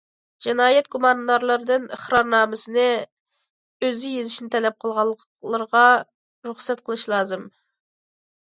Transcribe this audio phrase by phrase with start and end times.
[0.43, 2.85] جىنايەت گۇماندارلىرىدىن ئىقرارنامىسىنى
[3.89, 5.85] ئۆزى يېزىشنى تەلەپ قىلغانلىرىغا
[6.51, 7.47] رۇخسەت قىلىش لازىم.